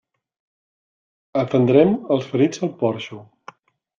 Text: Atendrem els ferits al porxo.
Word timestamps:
Atendrem 1.41 1.93
els 2.17 2.27
ferits 2.31 2.65
al 2.69 2.75
porxo. 2.83 3.21